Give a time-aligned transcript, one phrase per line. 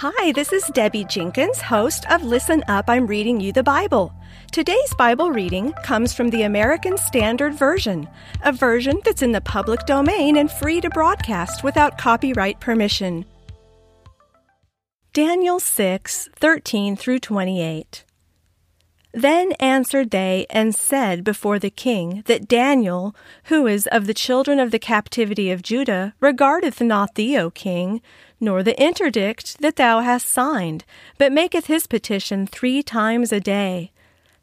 [0.00, 4.12] Hi, this is Debbie Jenkins, host of Listen Up, I'm Reading You the Bible.
[4.52, 8.06] Today's Bible reading comes from the American Standard Version,
[8.44, 13.24] a version that's in the public domain and free to broadcast without copyright permission.
[15.14, 18.05] Daniel 6 13 through 28.
[19.12, 24.60] Then answered they and said before the king that Daniel, who is of the children
[24.60, 28.02] of the captivity of Judah, regardeth not thee, O king,
[28.40, 30.84] nor the interdict that thou hast signed,
[31.16, 33.90] but maketh his petition three times a day.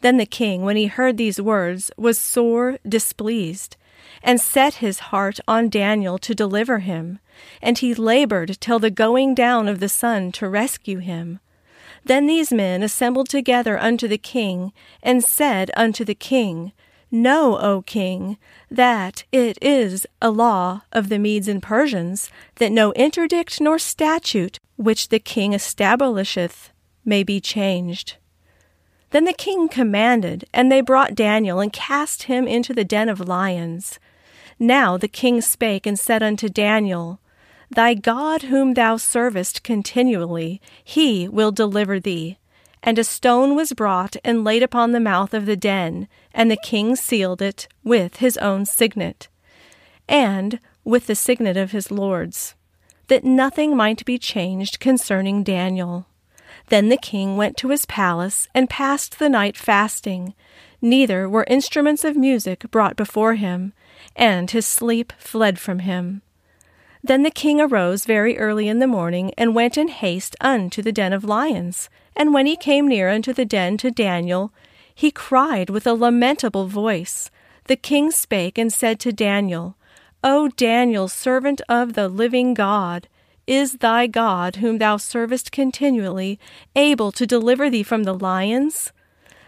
[0.00, 3.76] Then the king, when he heard these words, was sore displeased,
[4.22, 7.18] and set his heart on Daniel to deliver him,
[7.60, 11.40] and he labored till the going down of the sun to rescue him.
[12.04, 16.72] Then these men assembled together unto the king, and said unto the king,
[17.10, 18.38] Know, O king,
[18.70, 24.58] that it is a law of the Medes and Persians, that no interdict nor statute
[24.76, 26.70] which the king establisheth
[27.04, 28.16] may be changed.
[29.10, 33.20] Then the king commanded, and they brought Daniel and cast him into the den of
[33.20, 33.98] lions.
[34.58, 37.20] Now the king spake and said unto Daniel,
[37.74, 42.36] Thy God whom thou servest continually, he will deliver thee.
[42.82, 46.58] And a stone was brought and laid upon the mouth of the den, and the
[46.62, 49.28] king sealed it with his own signet,
[50.06, 52.54] and with the signet of his lords,
[53.08, 56.04] that nothing might be changed concerning Daniel.
[56.68, 60.34] Then the king went to his palace and passed the night fasting.
[60.82, 63.72] Neither were instruments of music brought before him,
[64.14, 66.20] and his sleep fled from him.
[67.04, 70.92] Then the king arose very early in the morning, and went in haste unto the
[70.92, 71.90] den of lions.
[72.14, 74.52] And when he came near unto the den to Daniel,
[74.94, 77.30] he cried with a lamentable voice.
[77.64, 79.76] The king spake and said to Daniel,
[80.22, 83.08] O Daniel, servant of the living God,
[83.46, 86.38] is thy God, whom thou servest continually,
[86.76, 88.92] able to deliver thee from the lions?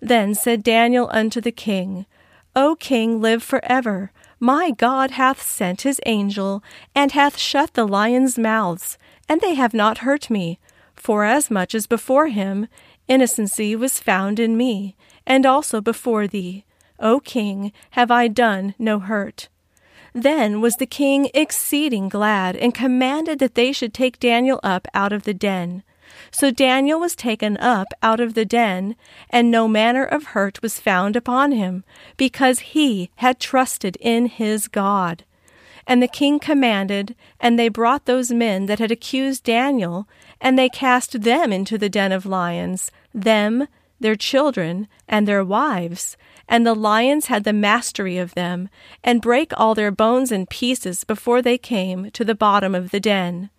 [0.00, 2.04] Then said Daniel unto the king,
[2.54, 4.12] O king, live for ever.
[4.40, 6.62] My God hath sent his angel,
[6.94, 8.96] and hath shut the lions' mouths,
[9.28, 10.58] and they have not hurt me.
[10.94, 12.68] Forasmuch as before him
[13.08, 14.94] innocency was found in me,
[15.26, 16.64] and also before thee,
[17.00, 19.48] O king, have I done no hurt.
[20.12, 25.12] Then was the king exceeding glad, and commanded that they should take Daniel up out
[25.12, 25.82] of the den.
[26.30, 28.96] So Daniel was taken up out of the den,
[29.30, 31.84] and no manner of hurt was found upon him,
[32.16, 35.24] because he had trusted in his God.
[35.86, 40.06] And the king commanded, and they brought those men that had accused Daniel,
[40.40, 43.68] and they cast them into the den of lions, them,
[43.98, 46.16] their children, and their wives.
[46.48, 48.68] And the lions had the mastery of them,
[49.02, 53.00] and brake all their bones in pieces before they came to the bottom of the
[53.00, 53.50] den.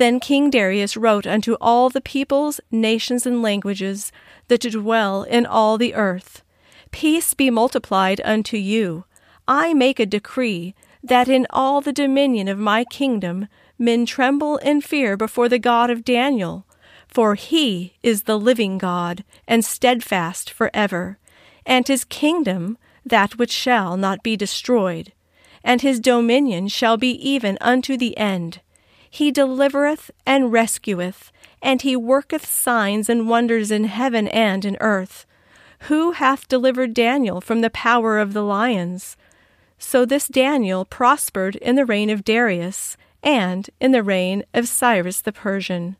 [0.00, 4.10] Then King Darius wrote unto all the peoples, nations, and languages
[4.48, 6.42] that dwell in all the earth
[6.90, 9.04] Peace be multiplied unto you.
[9.46, 10.74] I make a decree
[11.04, 13.46] that in all the dominion of my kingdom
[13.78, 16.64] men tremble and fear before the God of Daniel,
[17.06, 21.18] for he is the living God, and steadfast for ever,
[21.66, 25.12] and his kingdom that which shall not be destroyed,
[25.62, 28.60] and his dominion shall be even unto the end
[29.10, 35.26] he delivereth and rescueth, and he worketh signs and wonders in heaven and in earth.
[35.88, 39.16] Who hath delivered Daniel from the power of the lions?
[39.78, 45.20] So this Daniel prospered in the reign of Darius and in the reign of Cyrus
[45.20, 45.96] the Persian.